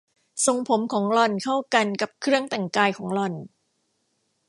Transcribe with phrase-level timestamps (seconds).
[0.45, 3.33] ทรงผมของหล่อนเข้ากันกับเครื่องแต่งกายของหล่อน